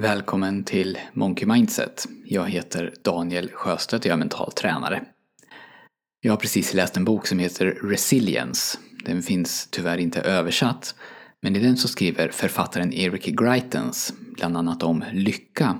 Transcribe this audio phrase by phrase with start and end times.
[0.00, 2.06] Välkommen till Monkey Mindset.
[2.24, 5.02] Jag heter Daniel Sjöstedt och jag är mental tränare.
[6.20, 8.78] Jag har precis läst en bok som heter Resilience.
[9.04, 10.94] Den finns tyvärr inte översatt,
[11.42, 15.78] men i den så skriver författaren Eric Greitens bland annat om lycka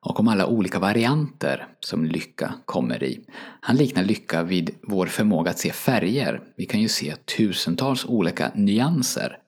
[0.00, 3.20] och om alla olika varianter som lycka kommer i.
[3.60, 6.40] Han liknar lycka vid vår förmåga att se färger.
[6.56, 9.38] Vi kan ju se tusentals olika nyanser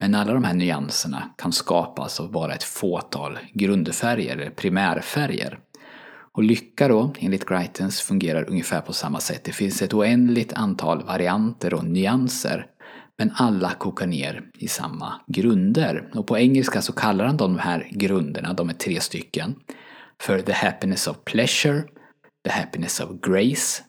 [0.00, 5.58] men alla de här nyanserna kan skapas av alltså bara ett fåtal grundfärger, eller primärfärger.
[6.32, 9.44] Och lycka då, enligt Greitens, fungerar ungefär på samma sätt.
[9.44, 12.66] Det finns ett oändligt antal varianter och nyanser.
[13.18, 16.10] Men alla kokar ner i samma grunder.
[16.14, 19.54] Och på engelska så kallar han de här grunderna, de är tre stycken,
[20.22, 21.82] för the happiness of pleasure,
[22.44, 23.82] the happiness of grace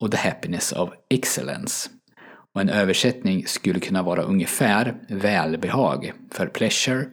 [0.00, 1.90] och the happiness of excellence.
[2.56, 7.06] Och en översättning skulle kunna vara ungefär välbehag för pleasure,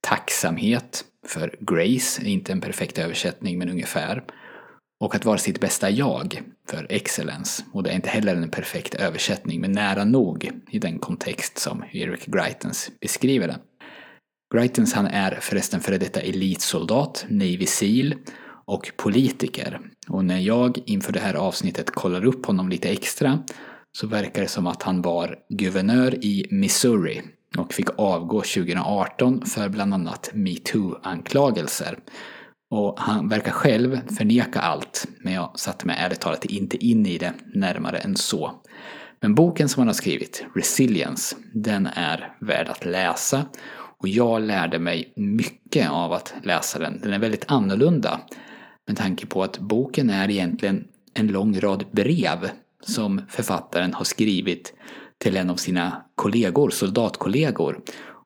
[0.00, 4.24] tacksamhet för grace, inte en perfekt översättning men ungefär,
[5.00, 7.64] och att vara sitt bästa jag för excellence.
[7.72, 11.84] Och det är inte heller en perfekt översättning men nära nog i den kontext som
[11.92, 13.60] Eric Greitens beskriver den.
[14.54, 18.14] Greitens han är förresten före detta elitsoldat, Navy Seal
[18.66, 19.80] och politiker.
[20.08, 23.38] Och när jag inför det här avsnittet kollar upp honom lite extra
[23.96, 27.22] så verkar det som att han var guvernör i Missouri
[27.58, 31.98] och fick avgå 2018 för bland annat metoo-anklagelser.
[32.70, 37.18] Och han verkar själv förneka allt, men jag satte mig ärligt talat inte in i
[37.18, 38.52] det närmare än så.
[39.20, 43.44] Men boken som han har skrivit, Resilience, den är värd att läsa.
[43.98, 47.00] Och jag lärde mig mycket av att läsa den.
[47.02, 48.20] Den är väldigt annorlunda
[48.86, 52.50] med tanke på att boken är egentligen en lång rad brev
[52.82, 54.74] som författaren har skrivit
[55.18, 57.80] till en av sina kollegor, soldatkollegor.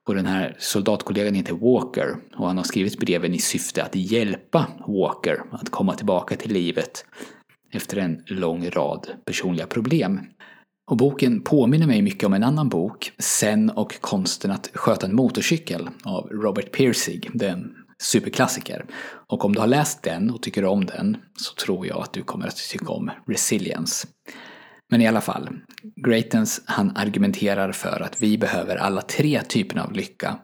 [0.08, 4.66] Och den här soldatkollegan heter Walker och han har skrivit breven i syfte att hjälpa
[4.86, 7.04] Walker att komma tillbaka till livet
[7.72, 10.20] efter en lång rad personliga problem.
[10.90, 15.14] Och boken påminner mig mycket om en annan bok, Sen och konsten att sköta en
[15.14, 17.30] motorcykel av Robert Pirsig.
[17.34, 18.84] Det är en superklassiker.
[19.26, 22.22] Och om du har läst den och tycker om den så tror jag att du
[22.22, 24.08] kommer att tycka om Resilience.
[24.90, 25.48] Men i alla fall,
[26.06, 30.38] Greatens han argumenterar för att vi behöver alla tre typerna av lycka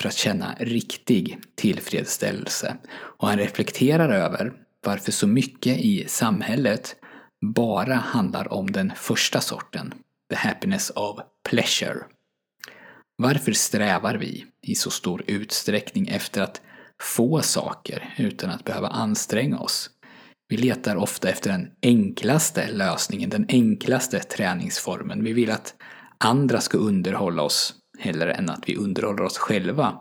[0.00, 2.76] för att känna riktig tillfredsställelse.
[3.18, 4.52] Och han reflekterar över
[4.86, 6.96] varför så mycket i samhället
[7.40, 9.94] bara handlar om den första sorten,
[10.30, 11.98] the happiness of pleasure.
[13.16, 16.60] Varför strävar vi i så stor utsträckning efter att
[17.00, 19.90] få saker utan att behöva anstränga oss?
[20.48, 25.24] Vi letar ofta efter den enklaste lösningen, den enklaste träningsformen.
[25.24, 25.74] Vi vill att
[26.18, 30.00] andra ska underhålla oss hellre än att vi underhåller oss själva.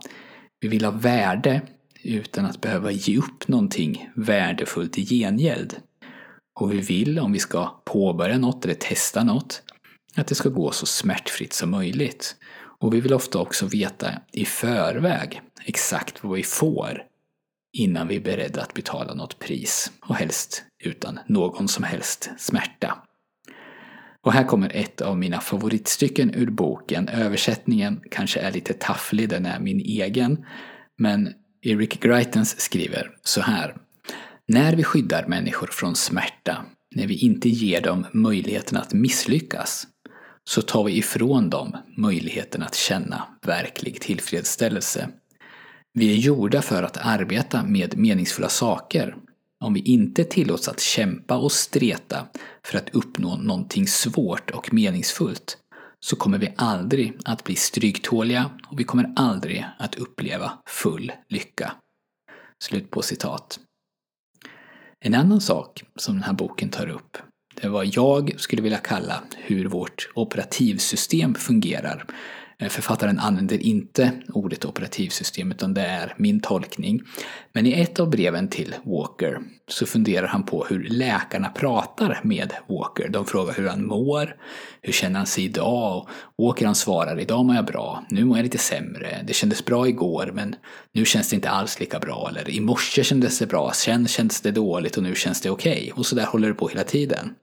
[0.59, 1.61] Vi vill ha värde
[2.03, 5.75] utan att behöva ge upp någonting värdefullt i gengäld.
[6.59, 9.61] Och vi vill, om vi ska påbörja något eller testa något,
[10.15, 12.35] att det ska gå så smärtfritt som möjligt.
[12.81, 17.03] Och vi vill ofta också veta i förväg exakt vad vi får
[17.73, 22.97] innan vi är beredda att betala något pris och helst utan någon som helst smärta.
[24.21, 27.07] Och här kommer ett av mina favoritstycken ur boken.
[27.07, 30.45] Översättningen kanske är lite tafflig, den är min egen.
[30.97, 33.75] Men Eric Greitens skriver så här.
[34.47, 36.65] När vi skyddar människor från smärta,
[36.95, 39.87] när vi inte ger dem möjligheten att misslyckas,
[40.43, 45.09] så tar vi ifrån dem möjligheten att känna verklig tillfredsställelse.
[45.93, 49.15] Vi är gjorda för att arbeta med meningsfulla saker.
[49.63, 52.27] Om vi inte tillåts att kämpa och streta
[52.65, 55.57] för att uppnå någonting svårt och meningsfullt
[55.99, 61.71] så kommer vi aldrig att bli stryktåliga och vi kommer aldrig att uppleva full lycka.
[62.63, 63.59] Slut på citat.
[65.05, 67.17] En annan sak som den här boken tar upp,
[67.61, 72.05] det är vad jag skulle vilja kalla hur vårt operativsystem fungerar.
[72.61, 77.01] Eh, författaren använder inte ordet operativsystem utan det är min tolkning.
[77.53, 82.53] Men i ett av breven till Walker så funderar han på hur läkarna pratar med
[82.67, 83.09] Walker.
[83.09, 84.35] De frågar hur han mår,
[84.81, 86.07] hur känner han sig idag?
[86.37, 89.65] Och Walker han svarar idag mår jag bra, nu mår jag lite sämre, det kändes
[89.65, 90.55] bra igår men
[90.93, 92.29] nu känns det inte alls lika bra.
[92.29, 95.71] Eller i morse kändes det bra, sen kändes det dåligt och nu känns det okej.
[95.71, 95.91] Okay.
[95.91, 97.35] Och så där håller det på hela tiden.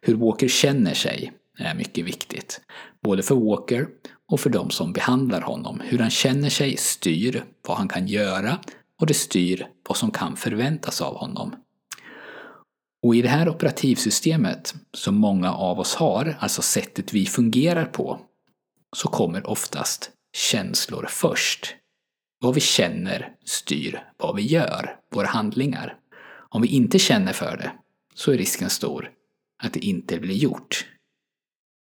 [0.00, 2.60] Hur Walker känner sig är mycket viktigt.
[3.02, 3.86] Både för Walker
[4.32, 5.80] och för de som behandlar honom.
[5.80, 8.58] Hur han känner sig styr vad han kan göra
[9.00, 11.56] och det styr vad som kan förväntas av honom.
[13.02, 18.20] Och i det här operativsystemet som många av oss har, alltså sättet vi fungerar på,
[18.96, 21.76] så kommer oftast känslor först.
[22.40, 25.96] Vad vi känner styr vad vi gör, våra handlingar.
[26.48, 27.72] Om vi inte känner för det
[28.14, 29.10] så är risken stor
[29.62, 30.86] att det inte blir gjort.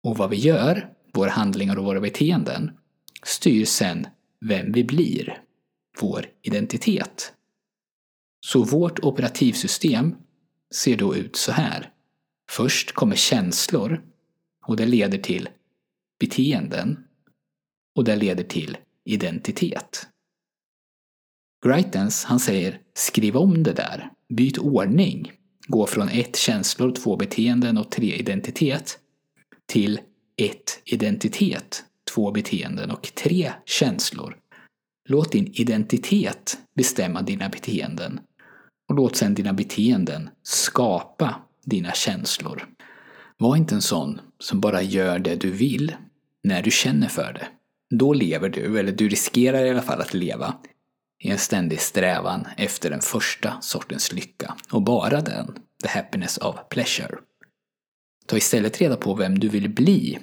[0.04, 2.70] Och vad vi gör, våra handlingar och våra beteenden,
[3.22, 4.06] styr sen
[4.40, 5.42] vem vi blir,
[6.00, 7.32] vår identitet.
[8.46, 10.14] Så vårt operativsystem
[10.74, 11.90] ser då ut så här.
[12.50, 14.02] Först kommer känslor
[14.66, 15.48] och det leder till
[16.20, 17.04] beteenden
[17.96, 20.06] och det leder till identitet.
[21.64, 25.32] Greitens, han säger skriv om det där, byt ordning,
[25.66, 28.98] gå från ett känslor, två beteenden och tre identitet
[29.66, 30.00] till
[30.44, 31.84] ett identitet,
[32.14, 34.36] två beteenden och tre känslor.
[35.08, 38.20] Låt din identitet bestämma dina beteenden
[38.88, 41.34] och låt sedan dina beteenden skapa
[41.64, 42.68] dina känslor.
[43.38, 45.94] Var inte en sån som bara gör det du vill
[46.44, 47.48] när du känner för det.
[47.96, 50.54] Då lever du, eller du riskerar i alla fall att leva,
[51.24, 54.56] i en ständig strävan efter den första sortens lycka.
[54.72, 57.18] Och bara den, the happiness of pleasure.
[58.26, 60.18] Ta istället reda på vem du vill bli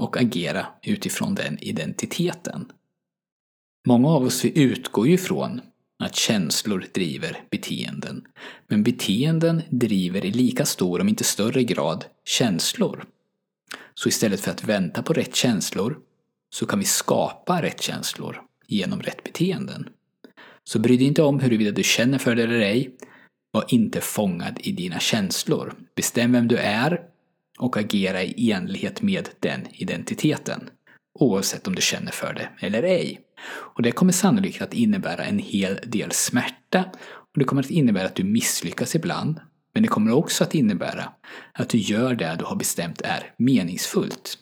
[0.00, 2.72] och agera utifrån den identiteten.
[3.86, 5.60] Många av oss vi utgår ju från
[5.98, 8.24] att känslor driver beteenden.
[8.66, 13.04] Men beteenden driver i lika stor, om inte större grad, känslor.
[13.94, 15.98] Så istället för att vänta på rätt känslor
[16.54, 19.88] så kan vi skapa rätt känslor genom rätt beteenden.
[20.64, 22.96] Så bry dig inte om huruvida du känner för det eller ej.
[23.52, 25.74] Var inte fångad i dina känslor.
[25.94, 27.00] Bestäm vem du är
[27.60, 30.70] och agera i enlighet med den identiteten.
[31.18, 33.20] Oavsett om du känner för det eller ej.
[33.50, 38.06] Och det kommer sannolikt att innebära en hel del smärta och det kommer att innebära
[38.06, 39.40] att du misslyckas ibland.
[39.74, 41.12] Men det kommer också att innebära
[41.54, 44.38] att du gör det du har bestämt är meningsfullt.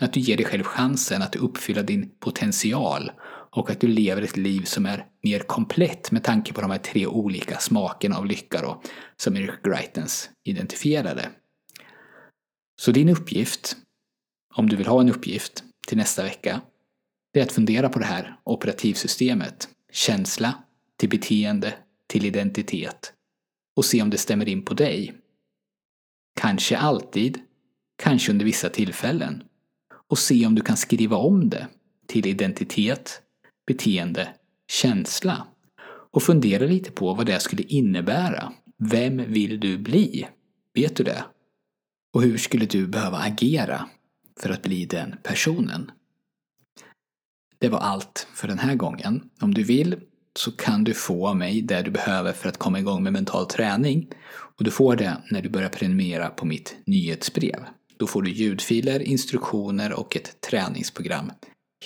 [0.00, 3.10] Att du ger dig själv chansen att uppfylla din potential
[3.50, 6.78] och att du lever ett liv som är mer komplett med tanke på de här
[6.78, 8.82] tre olika smakerna av lycka då,
[9.16, 11.28] som Eric Greitens identifierade.
[12.80, 13.76] Så din uppgift,
[14.54, 16.60] om du vill ha en uppgift till nästa vecka,
[17.32, 19.68] det är att fundera på det här operativsystemet.
[19.92, 20.54] Känsla
[20.96, 21.74] till beteende
[22.06, 23.12] till identitet
[23.76, 25.14] och se om det stämmer in på dig.
[26.40, 27.40] Kanske alltid,
[28.02, 29.42] kanske under vissa tillfällen.
[30.08, 31.68] Och se om du kan skriva om det
[32.06, 33.22] till identitet,
[33.66, 34.34] beteende,
[34.70, 35.46] känsla.
[36.10, 38.52] Och fundera lite på vad det skulle innebära.
[38.78, 40.28] Vem vill du bli?
[40.74, 41.24] Vet du det?
[42.14, 43.88] Och hur skulle du behöva agera
[44.40, 45.90] för att bli den personen?
[47.58, 49.30] Det var allt för den här gången.
[49.40, 49.96] Om du vill
[50.38, 53.46] så kan du få av mig det du behöver för att komma igång med mental
[53.46, 54.08] träning.
[54.30, 57.64] Och du får det när du börjar prenumerera på mitt nyhetsbrev.
[57.96, 61.32] Då får du ljudfiler, instruktioner och ett träningsprogram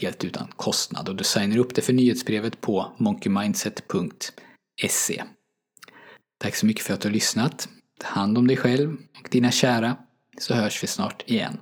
[0.01, 1.09] helt utan kostnad.
[1.09, 5.23] Och du signar upp det för nyhetsbrevet på monkeymindset.se.
[6.41, 7.69] Tack så mycket för att du har lyssnat.
[8.01, 9.97] Ta hand om dig själv och dina kära,
[10.39, 11.61] så hörs vi snart igen.